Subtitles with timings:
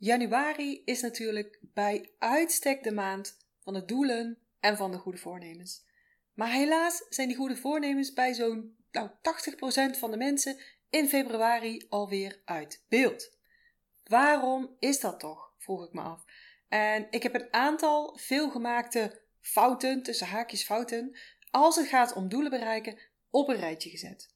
[0.00, 5.84] Januari is natuurlijk bij uitstek de maand van de doelen en van de goede voornemens.
[6.34, 9.10] Maar helaas zijn die goede voornemens bij zo'n nou,
[9.94, 10.60] 80% van de mensen
[10.90, 13.36] in februari alweer uit beeld.
[14.04, 15.54] Waarom is dat toch?
[15.58, 16.24] vroeg ik me af.
[16.68, 21.16] En ik heb een aantal veelgemaakte fouten, tussen haakjes fouten,
[21.50, 22.98] als het gaat om doelen bereiken,
[23.30, 24.34] op een rijtje gezet.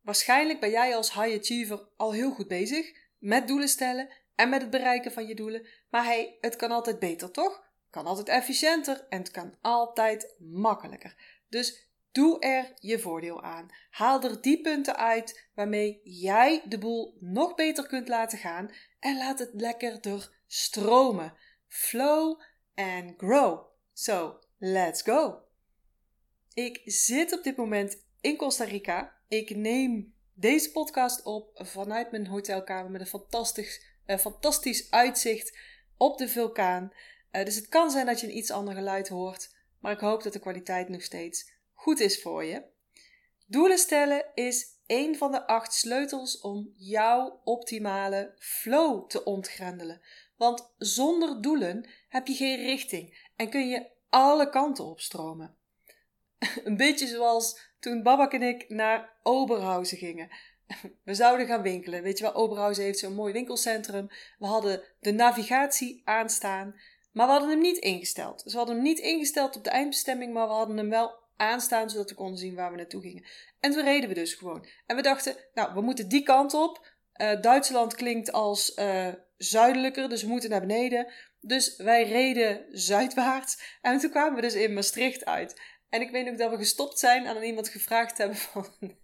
[0.00, 4.60] Waarschijnlijk ben jij als high achiever al heel goed bezig met doelen stellen en met
[4.60, 7.62] het bereiken van je doelen, maar hey, het kan altijd beter, toch?
[7.90, 11.16] Kan altijd efficiënter en het kan altijd makkelijker.
[11.48, 13.68] Dus doe er je voordeel aan.
[13.90, 18.70] Haal er die punten uit waarmee jij de boel nog beter kunt laten gaan
[19.00, 21.34] en laat het lekkerder stromen.
[21.66, 22.40] Flow
[22.74, 23.66] and grow.
[23.92, 25.42] So, let's go.
[26.54, 29.14] Ik zit op dit moment in Costa Rica.
[29.28, 35.58] Ik neem deze podcast op vanuit mijn hotelkamer met een fantastisch, uh, fantastisch uitzicht
[35.96, 36.92] op de vulkaan.
[37.32, 40.22] Uh, dus het kan zijn dat je een iets ander geluid hoort, maar ik hoop
[40.22, 42.62] dat de kwaliteit nog steeds goed is voor je.
[43.46, 50.00] Doelen stellen is een van de acht sleutels om jouw optimale flow te ontgrendelen.
[50.36, 55.56] Want zonder doelen heb je geen richting en kun je alle kanten opstromen.
[56.64, 60.28] Een beetje zoals toen Babak en ik naar Oberhausen gingen.
[61.04, 62.02] We zouden gaan winkelen.
[62.02, 64.08] Weet je wel, Oberhausen heeft zo'n mooi winkelcentrum.
[64.38, 66.74] We hadden de navigatie aanstaan,
[67.12, 68.42] maar we hadden hem niet ingesteld.
[68.42, 71.90] Dus we hadden hem niet ingesteld op de eindbestemming, maar we hadden hem wel aanstaan
[71.90, 73.24] zodat we konden zien waar we naartoe gingen.
[73.60, 74.66] En toen reden we dus gewoon.
[74.86, 76.92] En we dachten, nou, we moeten die kant op.
[77.16, 81.12] Uh, Duitsland klinkt als uh, zuidelijker, dus we moeten naar beneden.
[81.40, 85.60] Dus wij reden zuidwaarts en toen kwamen we dus in Maastricht uit.
[85.94, 88.66] En ik weet ook dat we gestopt zijn en aan iemand gevraagd hebben van...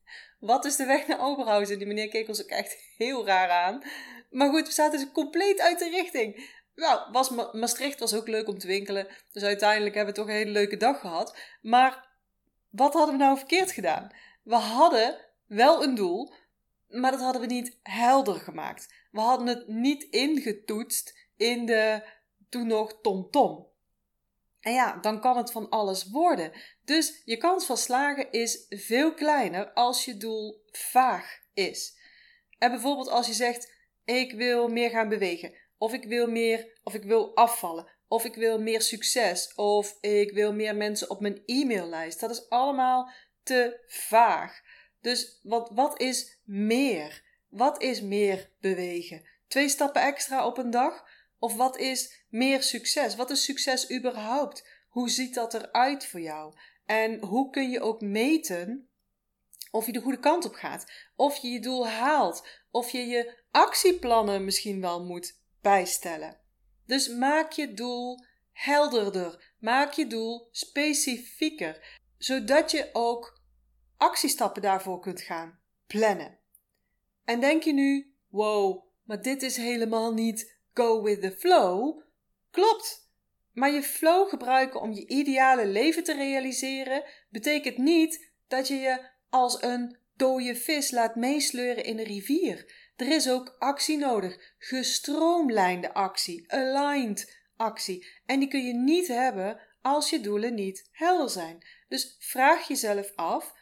[0.51, 1.79] Wat is de weg naar Oberhausen?
[1.79, 3.83] Die meneer keek ons ook echt heel raar aan.
[4.31, 6.51] Maar goed, we zaten dus compleet uit de richting.
[6.75, 9.07] Nou, was Maastricht was ook leuk om te winkelen.
[9.33, 11.39] Dus uiteindelijk hebben we toch een hele leuke dag gehad.
[11.63, 12.09] Maar
[12.71, 14.15] wat hadden we nou verkeerd gedaan?
[14.43, 16.33] We hadden wel een doel,
[16.89, 18.95] maar dat hadden we niet helder gemaakt.
[19.11, 22.03] We hadden het niet ingetoetst in de
[22.49, 23.31] toen nog TomTom.
[23.31, 23.70] Tom.
[24.61, 26.53] En ja, dan kan het van alles worden.
[26.85, 31.99] Dus je kans van slagen is veel kleiner als je doel vaag is.
[32.59, 33.73] En bijvoorbeeld als je zegt:
[34.05, 38.35] Ik wil meer gaan bewegen, of ik wil meer, of ik wil afvallen, of ik
[38.35, 42.21] wil meer succes, of ik wil meer mensen op mijn e-maillijst.
[42.21, 43.11] Dat is allemaal
[43.43, 44.61] te vaag.
[45.01, 47.23] Dus wat, wat is meer?
[47.49, 49.29] Wat is meer bewegen?
[49.49, 51.05] Twee stappen extra op een dag?
[51.41, 53.17] Of wat is meer succes?
[53.17, 54.69] Wat is succes überhaupt?
[54.89, 56.55] Hoe ziet dat eruit voor jou?
[56.87, 58.89] En hoe kun je ook meten
[59.71, 60.93] of je de goede kant op gaat?
[61.17, 62.47] Of je je doel haalt?
[62.71, 66.41] Of je je actieplannen misschien wel moet bijstellen?
[66.87, 69.55] Dus maak je doel helderder.
[69.59, 73.41] Maak je doel specifieker, zodat je ook
[73.97, 76.39] actiestappen daarvoor kunt gaan plannen.
[77.25, 82.03] En denk je nu: wow, maar dit is helemaal niet go with the flow.
[82.51, 83.09] Klopt.
[83.53, 89.09] Maar je flow gebruiken om je ideale leven te realiseren betekent niet dat je je
[89.31, 92.73] als een dode vis laat meesleuren in een rivier.
[92.97, 98.07] Er is ook actie nodig, gestroomlijnde actie, aligned actie.
[98.27, 101.67] En die kun je niet hebben als je doelen niet helder zijn.
[101.89, 103.55] Dus vraag jezelf af: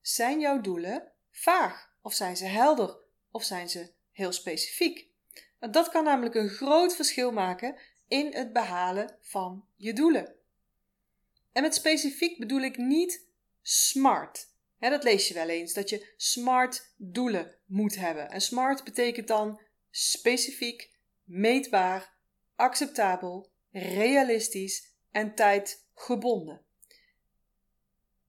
[0.00, 1.90] zijn jouw doelen vaag?
[2.02, 2.96] Of zijn ze helder?
[3.30, 5.07] Of zijn ze heel specifiek?
[5.60, 7.76] Dat kan namelijk een groot verschil maken
[8.08, 10.34] in het behalen van je doelen.
[11.52, 13.26] En met specifiek bedoel ik niet
[13.62, 14.48] smart.
[14.78, 18.30] dat lees je wel eens, dat je smart doelen moet hebben.
[18.30, 19.60] En smart betekent dan
[19.90, 20.90] specifiek,
[21.24, 22.14] meetbaar,
[22.56, 26.60] acceptabel, realistisch en tijdgebonden.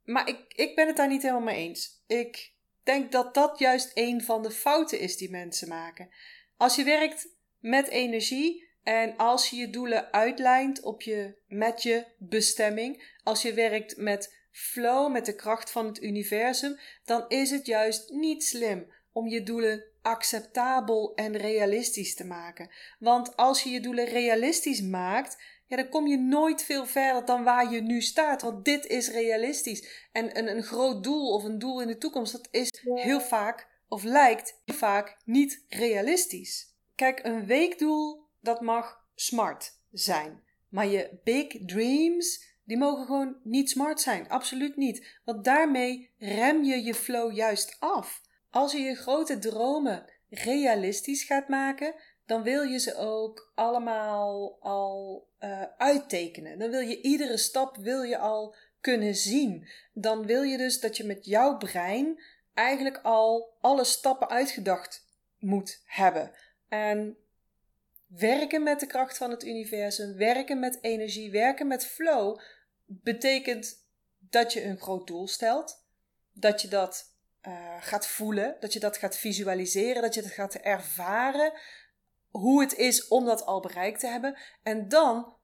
[0.03, 2.03] Maar ik, ik ben het daar niet helemaal mee eens.
[2.07, 2.53] Ik
[2.83, 6.09] denk dat dat juist een van de fouten is die mensen maken.
[6.59, 7.27] Als je werkt
[7.59, 13.53] met energie en als je je doelen uitlijnt op je, met je bestemming, als je
[13.53, 18.91] werkt met flow, met de kracht van het universum, dan is het juist niet slim
[19.11, 22.69] om je doelen acceptabel en realistisch te maken.
[22.99, 25.37] Want als je je doelen realistisch maakt,
[25.67, 28.41] ja, dan kom je nooit veel verder dan waar je nu staat.
[28.41, 30.07] Want dit is realistisch.
[30.11, 33.68] En een, een groot doel of een doel in de toekomst, dat is heel vaak
[33.89, 36.73] of lijkt vaak niet realistisch.
[36.95, 40.43] Kijk, een weekdoel, dat mag smart zijn.
[40.69, 44.29] Maar je big dreams, die mogen gewoon niet smart zijn.
[44.29, 45.19] Absoluut niet.
[45.25, 48.21] Want daarmee rem je je flow juist af.
[48.49, 51.95] Als je je grote dromen realistisch gaat maken,
[52.25, 56.59] dan wil je ze ook allemaal al uh, uittekenen.
[56.59, 59.67] Dan wil je iedere stap wil je al kunnen zien.
[59.93, 62.21] Dan wil je dus dat je met jouw brein
[62.59, 65.07] eigenlijk al alle stappen uitgedacht
[65.37, 66.31] moet hebben.
[66.69, 67.17] En
[68.07, 72.39] werken met de kracht van het universum, werken met energie, werken met flow,
[72.85, 75.87] betekent dat je een groot doel stelt.
[76.33, 77.15] Dat je dat
[77.47, 81.53] uh, gaat voelen, dat je dat gaat visualiseren, dat je dat gaat ervaren.
[82.29, 84.37] Hoe het is om dat al bereikt te hebben.
[84.63, 85.35] En dan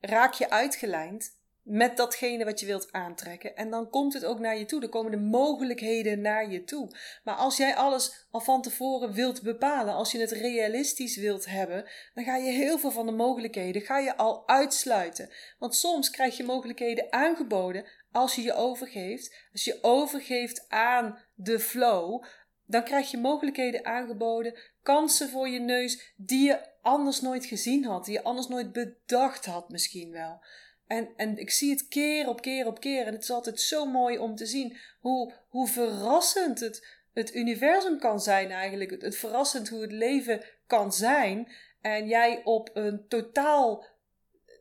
[0.00, 1.35] raak je uitgelijnd
[1.66, 3.56] met datgene wat je wilt aantrekken.
[3.56, 4.82] En dan komt het ook naar je toe.
[4.82, 6.96] Er komen de mogelijkheden naar je toe.
[7.24, 11.84] Maar als jij alles al van tevoren wilt bepalen, als je het realistisch wilt hebben,
[12.14, 15.30] dan ga je heel veel van de mogelijkheden ga je al uitsluiten.
[15.58, 19.34] Want soms krijg je mogelijkheden aangeboden als je je overgeeft.
[19.52, 22.24] Als je overgeeft aan de flow,
[22.66, 28.04] dan krijg je mogelijkheden aangeboden, kansen voor je neus die je anders nooit gezien had,
[28.04, 30.40] die je anders nooit bedacht had misschien wel.
[30.86, 33.06] En, en ik zie het keer op keer op keer.
[33.06, 37.98] En het is altijd zo mooi om te zien hoe, hoe verrassend het, het universum
[37.98, 38.90] kan zijn eigenlijk.
[38.90, 41.52] Het, het verrassend hoe het leven kan zijn.
[41.80, 43.84] En jij op een totaal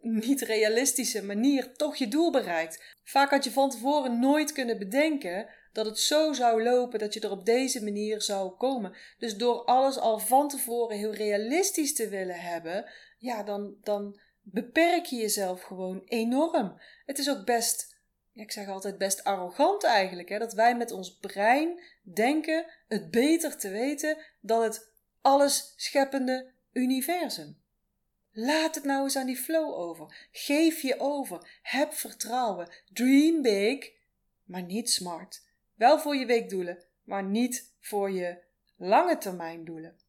[0.02, 2.84] niet realistische manier toch je doel bereikt.
[3.04, 7.20] Vaak had je van tevoren nooit kunnen bedenken dat het zo zou lopen dat je
[7.20, 8.96] er op deze manier zou komen.
[9.18, 12.86] Dus door alles al van tevoren heel realistisch te willen hebben,
[13.18, 16.82] ja, dan, dan beperk je jezelf gewoon enorm.
[17.06, 17.98] Het is ook best,
[18.34, 23.58] ik zeg altijd best arrogant eigenlijk, hè, dat wij met ons brein denken het beter
[23.58, 27.58] te weten dan het alles scheppende universum.
[28.32, 30.28] Laat het nou eens aan die flow over.
[30.32, 31.60] Geef je over.
[31.62, 32.70] Heb vertrouwen.
[32.94, 33.92] Dream big,
[34.44, 35.44] maar niet smart.
[35.76, 38.38] Wel voor je weekdoelen, maar niet voor je
[38.78, 40.00] lange termijn doelen.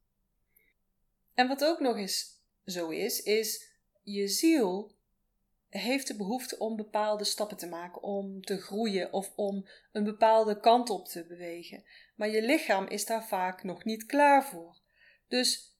[1.34, 3.65] En wat ook nog eens zo is, is
[4.06, 4.94] je ziel
[5.68, 10.60] heeft de behoefte om bepaalde stappen te maken, om te groeien of om een bepaalde
[10.60, 11.84] kant op te bewegen.
[12.14, 14.76] Maar je lichaam is daar vaak nog niet klaar voor.
[15.28, 15.76] Dus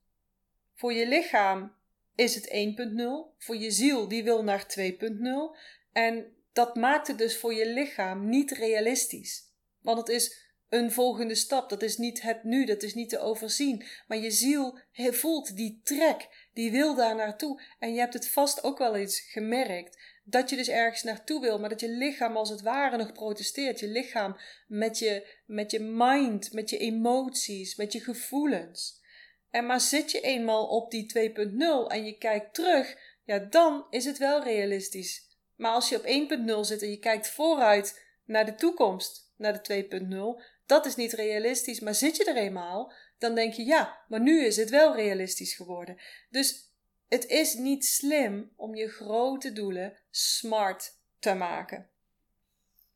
[0.75, 1.73] voor je lichaam
[2.14, 5.58] is het 1.0, voor je ziel die wil naar 2.0
[5.93, 9.52] en dat maakt het dus voor je lichaam niet realistisch.
[9.81, 11.69] Want het is een volgende stap.
[11.69, 13.84] Dat is niet het nu, dat is niet te overzien.
[14.08, 17.62] Maar je ziel voelt die trek, die wil daar naartoe.
[17.79, 21.58] En je hebt het vast ook wel eens gemerkt dat je dus ergens naartoe wil,
[21.58, 23.81] maar dat je lichaam als het ware nog protesteert.
[23.81, 24.37] Je lichaam
[24.67, 29.03] met je, met je mind, met je emoties, met je gevoelens.
[29.50, 31.35] En maar zit je eenmaal op die 2.0
[31.88, 35.25] en je kijkt terug, ja, dan is het wel realistisch.
[35.56, 36.05] Maar als je op
[36.56, 39.87] 1.0 zit en je kijkt vooruit naar de toekomst, naar de
[40.38, 44.21] 2.0, dat is niet realistisch, maar zit je er eenmaal, dan denk je ja, maar
[44.21, 45.97] nu is het wel realistisch geworden.
[46.31, 46.71] Dus
[47.09, 51.89] het is niet slim om je grote doelen smart te maken.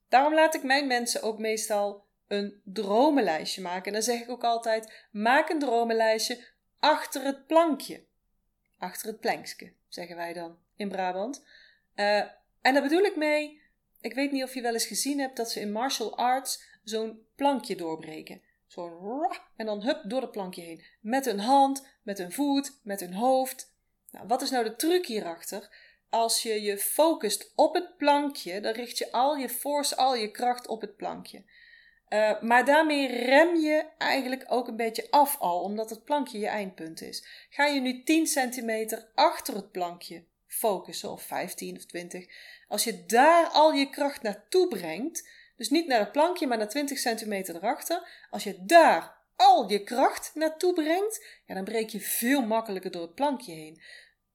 [0.09, 3.87] Daarom laat ik mijn mensen ook meestal een dromenlijstje maken.
[3.87, 6.47] En dan zeg ik ook altijd: maak een dromenlijstje
[6.79, 8.05] achter het plankje.
[8.79, 11.45] Achter het plankje, zeggen wij dan in Brabant.
[11.97, 12.19] Uh,
[12.61, 13.63] en daar bedoel ik mee,
[14.01, 17.27] ik weet niet of je wel eens gezien hebt dat ze in martial arts zo'n
[17.35, 18.43] plankje doorbreken.
[18.71, 20.85] Zo'n en dan hup door het plankje heen.
[21.01, 23.75] Met een hand, met een voet, met een hoofd.
[24.11, 25.77] Nou, wat is nou de truc hierachter?
[26.09, 30.31] Als je je focust op het plankje, dan richt je al je force, al je
[30.31, 31.45] kracht op het plankje.
[32.09, 36.47] Uh, maar daarmee rem je eigenlijk ook een beetje af al, omdat het plankje je
[36.47, 37.47] eindpunt is.
[37.51, 42.27] Ga je nu 10 centimeter achter het plankje focussen, of 15 of 20,
[42.69, 45.29] als je daar al je kracht naartoe brengt,
[45.61, 48.27] dus niet naar het plankje, maar naar 20 centimeter erachter.
[48.31, 53.03] Als je daar al je kracht naartoe brengt, ja, dan breek je veel makkelijker door
[53.03, 53.83] het plankje heen.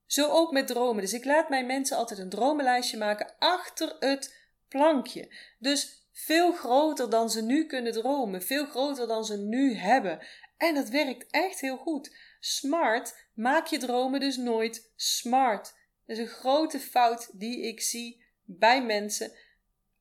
[0.06, 1.02] Zo ook met dromen.
[1.02, 4.36] Dus ik laat mijn mensen altijd een dromenlijstje maken achter het
[4.68, 5.34] plankje.
[5.58, 10.26] Dus veel groter dan ze nu kunnen dromen, veel groter dan ze nu hebben.
[10.56, 12.16] En dat werkt echt heel goed.
[12.40, 15.74] Smart maak je dromen dus nooit smart.
[16.04, 19.32] Dat is een grote fout die ik zie bij mensen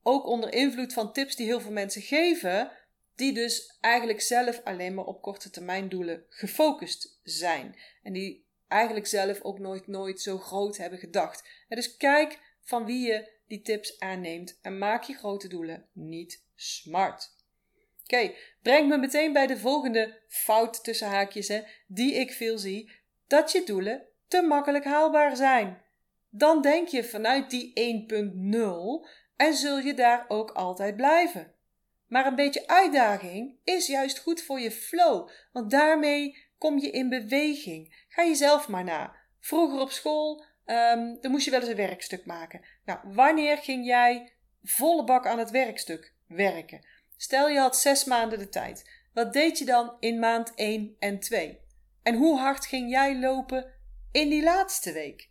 [0.07, 2.71] ook onder invloed van tips die heel veel mensen geven,
[3.15, 7.75] die dus eigenlijk zelf alleen maar op korte termijn doelen gefocust zijn.
[8.03, 11.49] En die eigenlijk zelf ook nooit, nooit zo groot hebben gedacht.
[11.67, 17.33] Dus kijk van wie je die tips aanneemt en maak je grote doelen niet smart.
[18.03, 22.91] Oké, breng me meteen bij de volgende fout tussen haakjes, hè, die ik veel zie:
[23.27, 25.83] dat je doelen te makkelijk haalbaar zijn.
[26.29, 31.53] Dan denk je vanuit die 1.0 en zul je daar ook altijd blijven.
[32.07, 37.09] Maar een beetje uitdaging is juist goed voor je flow, want daarmee kom je in
[37.09, 38.05] beweging.
[38.07, 39.15] Ga jezelf maar na.
[39.39, 42.61] Vroeger op school, um, dan moest je wel eens een werkstuk maken.
[42.85, 46.87] Nou, wanneer ging jij volle bak aan het werkstuk werken?
[47.17, 48.89] Stel je had zes maanden de tijd.
[49.13, 51.59] Wat deed je dan in maand 1 en 2?
[52.03, 53.73] En hoe hard ging jij lopen
[54.11, 55.29] in die laatste week?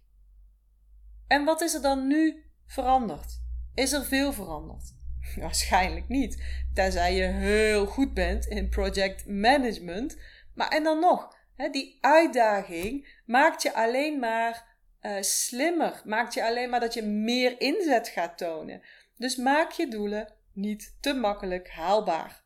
[1.28, 3.43] En wat is er dan nu veranderd?
[3.74, 4.94] Is er veel veranderd?
[5.40, 6.42] Waarschijnlijk niet,
[6.74, 10.16] tenzij je heel goed bent in project management.
[10.54, 16.44] Maar en dan nog, hè, die uitdaging maakt je alleen maar uh, slimmer, maakt je
[16.44, 18.82] alleen maar dat je meer inzet gaat tonen.
[19.16, 22.42] Dus maak je doelen niet te makkelijk haalbaar.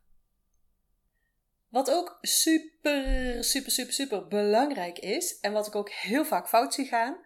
[1.68, 6.74] Wat ook super, super, super, super belangrijk is, en wat ik ook heel vaak fout
[6.74, 7.16] zie gaan,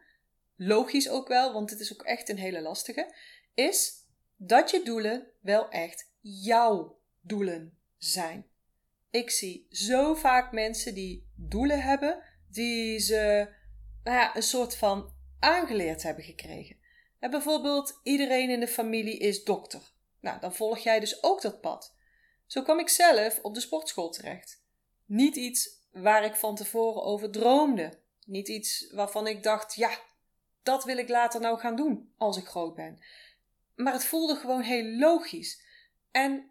[0.56, 3.14] logisch ook wel, want dit is ook echt een hele lastige,
[3.54, 4.06] is
[4.36, 8.46] dat je doelen wel echt jouw doelen zijn.
[9.10, 13.48] Ik zie zo vaak mensen die doelen hebben, die ze
[14.04, 16.76] nou ja, een soort van aangeleerd hebben gekregen.
[17.18, 19.92] En bijvoorbeeld, iedereen in de familie is dokter.
[20.20, 21.94] Nou, dan volg jij dus ook dat pad.
[22.46, 24.62] Zo kwam ik zelf op de sportschool terecht.
[25.06, 27.98] Niet iets waar ik van tevoren over droomde.
[28.24, 29.90] Niet iets waarvan ik dacht, ja,
[30.62, 32.98] dat wil ik later nou gaan doen als ik groot ben.
[33.82, 35.62] Maar het voelde gewoon heel logisch.
[36.10, 36.50] En,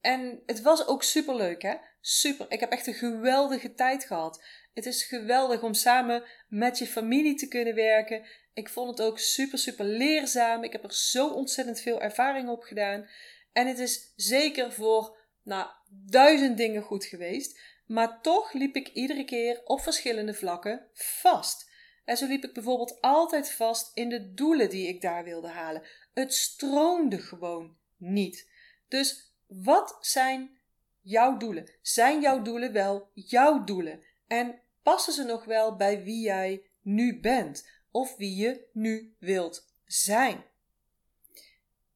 [0.00, 1.74] en het was ook super leuk, hè?
[2.00, 2.46] Super.
[2.48, 4.44] Ik heb echt een geweldige tijd gehad.
[4.74, 8.26] Het is geweldig om samen met je familie te kunnen werken.
[8.54, 10.64] Ik vond het ook super, super leerzaam.
[10.64, 13.08] Ik heb er zo ontzettend veel ervaring op gedaan.
[13.52, 17.60] En het is zeker voor nou, duizend dingen goed geweest.
[17.86, 21.70] Maar toch liep ik iedere keer op verschillende vlakken vast.
[22.04, 25.82] En zo liep ik bijvoorbeeld altijd vast in de doelen die ik daar wilde halen.
[26.12, 28.48] Het stroomde gewoon niet.
[28.88, 30.58] Dus wat zijn
[31.00, 31.70] jouw doelen?
[31.82, 34.02] Zijn jouw doelen wel jouw doelen?
[34.26, 39.72] En passen ze nog wel bij wie jij nu bent of wie je nu wilt
[39.84, 40.44] zijn?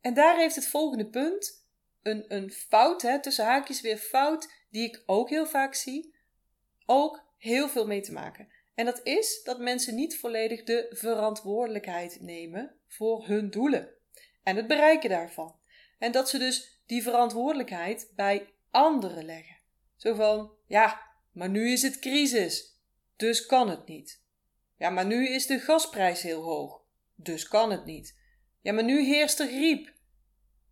[0.00, 1.64] En daar heeft het volgende punt
[2.02, 6.14] een, een fout, hè, tussen haakjes weer fout, die ik ook heel vaak zie,
[6.86, 8.48] ook heel veel mee te maken.
[8.74, 13.95] En dat is dat mensen niet volledig de verantwoordelijkheid nemen voor hun doelen
[14.46, 15.54] en het bereiken daarvan.
[15.98, 19.56] En dat ze dus die verantwoordelijkheid bij anderen leggen.
[19.96, 21.00] Zo van, ja,
[21.32, 22.80] maar nu is het crisis,
[23.16, 24.22] dus kan het niet.
[24.78, 26.82] Ja, maar nu is de gasprijs heel hoog,
[27.14, 28.18] dus kan het niet.
[28.60, 29.92] Ja, maar nu heerst er griep,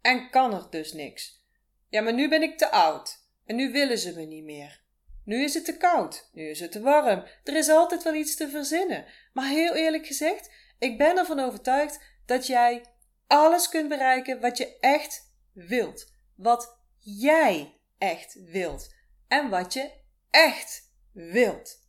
[0.01, 1.43] en kan er dus niks.
[1.89, 4.83] Ja, maar nu ben ik te oud en nu willen ze me niet meer.
[5.25, 7.25] Nu is het te koud, nu is het te warm.
[7.45, 9.05] Er is altijd wel iets te verzinnen.
[9.33, 12.94] Maar heel eerlijk gezegd, ik ben ervan overtuigd dat jij
[13.27, 16.13] alles kunt bereiken wat je echt wilt.
[16.35, 18.95] Wat jij echt wilt.
[19.29, 19.93] En wat je
[20.31, 21.83] echt wilt.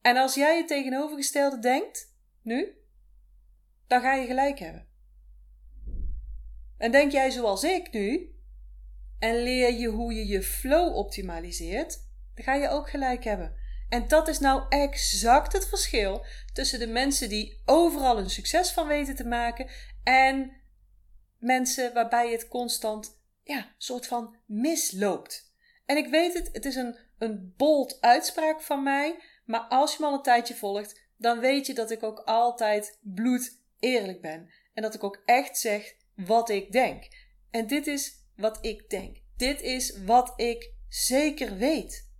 [0.00, 2.78] En als jij het tegenovergestelde denkt, nu,
[3.86, 4.88] dan ga je gelijk hebben.
[6.78, 8.34] En denk jij zoals ik nu
[9.18, 11.98] en leer je hoe je je flow optimaliseert,
[12.34, 13.56] dan ga je ook gelijk hebben.
[13.88, 18.86] En dat is nou exact het verschil tussen de mensen die overal een succes van
[18.86, 19.70] weten te maken
[20.02, 20.52] en
[21.38, 25.52] mensen waarbij het constant, ja, soort van misloopt.
[25.86, 29.96] En ik weet het, het is een, een bold uitspraak van mij, maar als je
[30.00, 34.50] me al een tijdje volgt, dan weet je dat ik ook altijd bloed eerlijk ben.
[34.74, 37.04] En dat ik ook echt zeg wat ik denk.
[37.50, 39.16] En dit is wat ik denk.
[39.36, 42.12] Dit is wat ik zeker weet.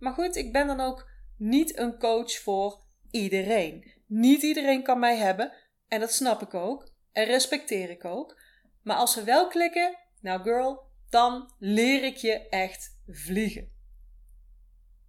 [0.00, 2.80] Maar goed, ik ben dan ook niet een coach voor
[3.10, 3.92] iedereen.
[4.06, 5.52] Niet iedereen kan mij hebben.
[5.88, 6.92] En dat snap ik ook.
[7.12, 8.40] En respecteer ik ook.
[8.82, 13.72] Maar als ze wel klikken, nou girl, dan leer ik je echt vliegen.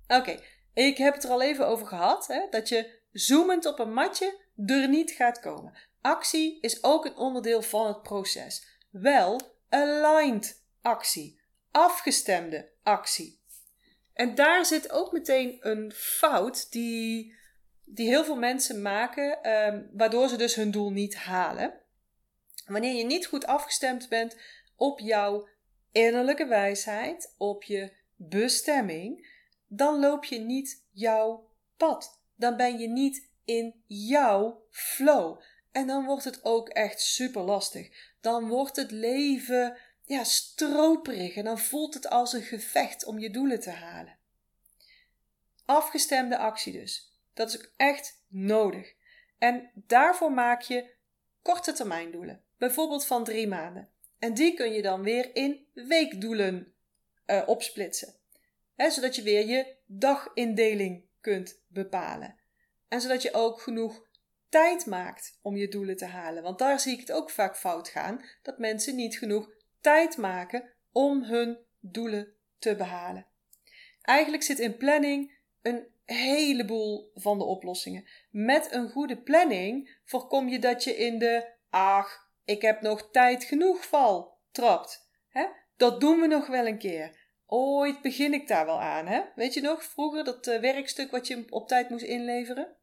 [0.08, 0.40] Oké,
[0.74, 2.28] ik heb het er al even over gehad.
[2.28, 5.78] Hè, dat je zoemend op een matje er niet gaat komen.
[6.02, 8.80] Actie is ook een onderdeel van het proces.
[8.90, 13.41] Wel aligned actie, afgestemde actie.
[14.14, 17.36] En daar zit ook meteen een fout die,
[17.86, 21.74] die heel veel mensen maken, um, waardoor ze dus hun doel niet halen.
[22.66, 24.38] Wanneer je niet goed afgestemd bent
[24.76, 25.48] op jouw
[25.92, 29.28] innerlijke wijsheid, op je bestemming,
[29.68, 32.22] dan loop je niet jouw pad.
[32.36, 35.42] Dan ben je niet in jouw flow.
[35.72, 37.90] En dan wordt het ook echt super lastig.
[38.22, 39.78] Dan wordt het leven
[40.12, 44.18] ja, stroperig en dan voelt het als een gevecht om je doelen te halen.
[45.66, 47.16] Afgestemde actie dus.
[47.34, 48.94] Dat is ook echt nodig.
[49.38, 50.94] En daarvoor maak je
[51.42, 53.90] korte termijn doelen, bijvoorbeeld van drie maanden.
[54.20, 56.74] En die kun je dan weer in weekdoelen
[57.26, 58.16] uh, opsplitsen,
[58.76, 62.40] zodat je weer je dagindeling kunt bepalen.
[62.88, 64.08] En zodat je ook genoeg
[64.50, 66.44] tijd maakt om je doelen te halen.
[66.44, 70.74] Want daar zie ik het ook vaak fout gaan: dat mensen niet genoeg tijd maken
[70.92, 73.28] om hun doelen te behalen.
[74.02, 78.10] Eigenlijk zit in planning een heleboel van de oplossingen.
[78.30, 83.44] Met een goede planning voorkom je dat je in de ach, ik heb nog tijd
[83.44, 85.10] genoeg val trapt.
[85.82, 87.20] Dat doen we nog wel een keer.
[87.46, 89.32] Ooit begin ik daar wel aan.
[89.36, 92.76] Weet je nog, vroeger dat uh, werkstuk wat je op tijd moest inleveren?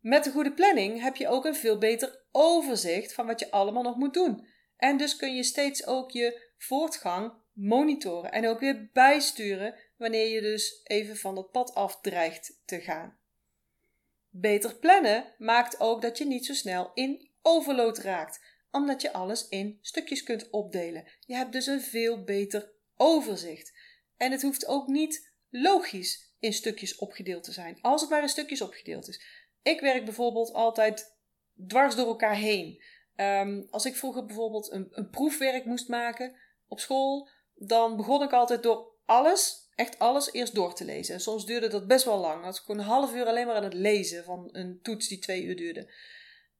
[0.00, 3.82] Met een goede planning heb je ook een veel beter overzicht van wat je allemaal
[3.82, 4.46] nog moet doen.
[4.78, 10.40] En dus kun je steeds ook je voortgang monitoren en ook weer bijsturen wanneer je
[10.40, 13.18] dus even van het pad af dreigt te gaan.
[14.30, 19.48] Beter plannen maakt ook dat je niet zo snel in overload raakt, omdat je alles
[19.48, 21.08] in stukjes kunt opdelen.
[21.26, 23.72] Je hebt dus een veel beter overzicht.
[24.16, 28.28] En het hoeft ook niet logisch in stukjes opgedeeld te zijn, als het maar in
[28.28, 29.22] stukjes opgedeeld is.
[29.62, 31.16] Ik werk bijvoorbeeld altijd
[31.66, 32.82] dwars door elkaar heen.
[33.18, 36.36] Ehm, als ik vroeger bijvoorbeeld een, een proefwerk moest maken
[36.68, 41.14] op school, dan begon ik altijd door alles, echt alles, eerst door te lezen.
[41.14, 42.44] En soms duurde dat best wel lang.
[42.44, 45.18] Had ik gewoon een half uur alleen maar aan het lezen van een toets die
[45.18, 45.92] twee uur duurde.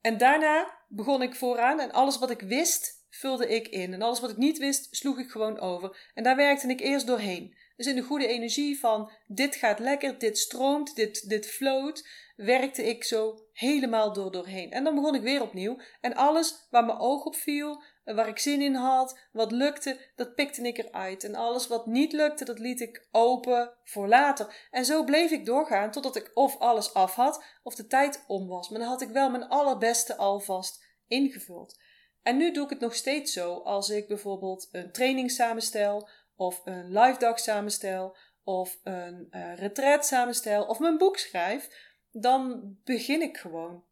[0.00, 3.92] En daarna begon ik vooraan en alles wat ik wist, vulde ik in.
[3.92, 6.10] En alles wat ik niet wist, sloeg ik gewoon over.
[6.14, 7.56] En daar werkte ik eerst doorheen.
[7.78, 12.84] Dus in de goede energie van dit gaat lekker, dit stroomt, dit, dit float, werkte
[12.84, 14.70] ik zo helemaal door doorheen.
[14.70, 15.78] En dan begon ik weer opnieuw.
[16.00, 20.34] En alles waar mijn oog op viel, waar ik zin in had, wat lukte, dat
[20.34, 21.24] pikte ik eruit.
[21.24, 24.68] En alles wat niet lukte, dat liet ik open voor later.
[24.70, 28.48] En zo bleef ik doorgaan totdat ik of alles af had of de tijd om
[28.48, 28.68] was.
[28.68, 31.78] Maar dan had ik wel mijn allerbeste alvast ingevuld.
[32.22, 36.08] En nu doe ik het nog steeds zo als ik bijvoorbeeld een training samenstel
[36.38, 39.28] of een live dag samenstel of een
[39.70, 41.68] uh, samenstel of mijn boek schrijf.
[42.10, 43.84] Dan begin ik gewoon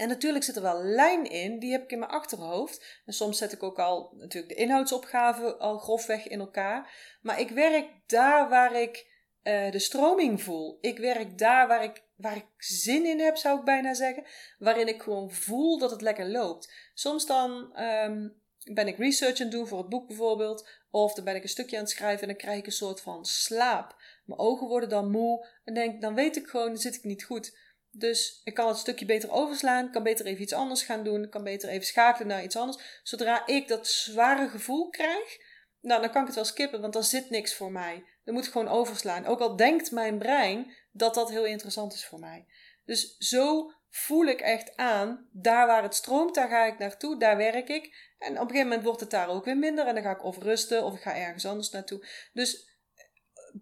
[0.00, 3.00] en natuurlijk zit er wel lijn in, die heb ik in mijn achterhoofd.
[3.04, 6.92] En soms zet ik ook al natuurlijk de inhoudsopgave al grofweg in elkaar.
[7.22, 9.06] Maar ik werk daar waar ik
[9.42, 10.78] uh, de stroming voel.
[10.80, 14.24] Ik werk daar waar ik, waar ik zin in heb, zou ik bijna zeggen.
[14.58, 16.72] Waarin ik gewoon voel dat het lekker loopt.
[16.94, 20.68] Soms dan um, ben ik research aan het doen voor het boek bijvoorbeeld.
[20.90, 23.00] Of dan ben ik een stukje aan het schrijven en dan krijg ik een soort
[23.00, 23.96] van slaap.
[24.24, 25.46] Mijn ogen worden dan moe.
[25.64, 27.58] En denk, dan weet ik gewoon, dan zit ik niet goed.
[27.92, 31.44] Dus ik kan het stukje beter overslaan, kan beter even iets anders gaan doen, kan
[31.44, 33.00] beter even schakelen naar iets anders.
[33.02, 35.38] Zodra ik dat zware gevoel krijg,
[35.80, 38.04] nou, dan kan ik het wel skippen, want er zit niks voor mij.
[38.24, 39.26] Dan moet ik gewoon overslaan.
[39.26, 42.46] Ook al denkt mijn brein dat dat heel interessant is voor mij.
[42.84, 47.36] Dus zo voel ik echt aan, daar waar het stroomt, daar ga ik naartoe, daar
[47.36, 48.09] werk ik.
[48.20, 50.24] En op een gegeven moment wordt het daar ook weer minder en dan ga ik
[50.24, 52.06] of rusten of ik ga ergens anders naartoe.
[52.32, 52.78] Dus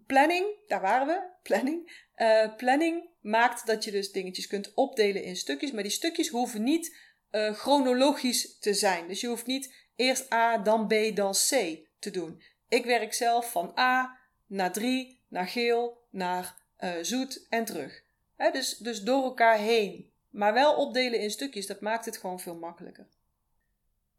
[0.07, 2.07] planning, daar waren we, planning.
[2.15, 6.63] Uh, planning maakt dat je dus dingetjes kunt opdelen in stukjes, maar die stukjes hoeven
[6.63, 6.97] niet
[7.31, 9.07] uh, chronologisch te zijn.
[9.07, 12.43] Dus je hoeft niet eerst A, dan B, dan C te doen.
[12.67, 16.57] Ik werk zelf van A naar 3, naar geel, naar
[17.01, 18.03] zoet en terug.
[18.51, 20.11] Dus, dus door elkaar heen.
[20.29, 23.07] Maar wel opdelen in stukjes, dat maakt het gewoon veel makkelijker.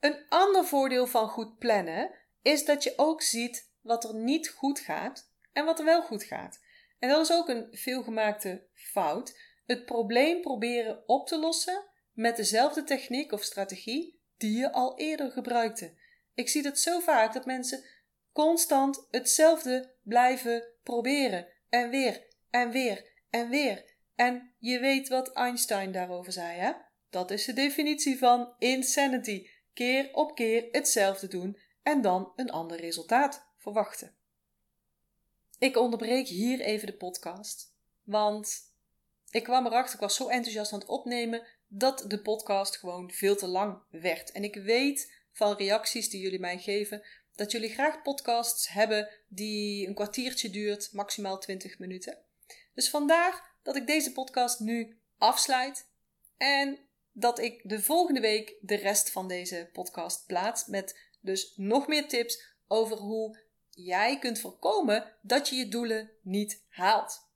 [0.00, 2.10] Een ander voordeel van goed plannen
[2.42, 6.24] is dat je ook ziet wat er niet goed gaat en wat er wel goed
[6.24, 6.60] gaat.
[6.98, 9.38] En dat is ook een veelgemaakte fout.
[9.66, 15.30] Het probleem proberen op te lossen met dezelfde techniek of strategie die je al eerder
[15.30, 15.98] gebruikte.
[16.34, 17.84] Ik zie dat zo vaak dat mensen
[18.32, 21.48] constant hetzelfde blijven proberen.
[21.68, 23.84] En weer, en weer, en weer.
[24.14, 26.72] En je weet wat Einstein daarover zei, hè?
[27.10, 29.46] Dat is de definitie van insanity.
[29.74, 34.14] Keer op keer hetzelfde doen en dan een ander resultaat verwachten.
[35.58, 38.68] Ik onderbreek hier even de podcast, want
[39.30, 43.36] ik kwam erachter, ik was zo enthousiast aan het opnemen, dat de podcast gewoon veel
[43.36, 44.32] te lang werd.
[44.32, 47.02] En ik weet van reacties die jullie mij geven,
[47.34, 52.18] dat jullie graag podcasts hebben die een kwartiertje duurt, maximaal 20 minuten.
[52.74, 55.88] Dus vandaar dat ik deze podcast nu afsluit
[56.36, 56.78] en
[57.20, 62.08] dat ik de volgende week de rest van deze podcast plaats met dus nog meer
[62.08, 63.38] tips over hoe
[63.70, 67.28] jij kunt voorkomen dat je je doelen niet haalt.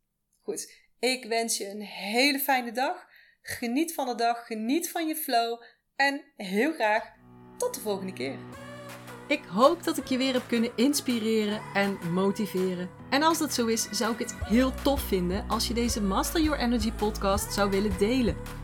[0.42, 3.06] Goed, ik wens je een hele fijne dag.
[3.42, 5.62] Geniet van de dag, geniet van je flow
[5.96, 7.12] en heel graag
[7.56, 8.38] tot de volgende keer.
[9.28, 12.90] Ik hoop dat ik je weer heb kunnen inspireren en motiveren.
[13.10, 16.40] En als dat zo is, zou ik het heel tof vinden als je deze Master
[16.40, 18.63] Your Energy podcast zou willen delen.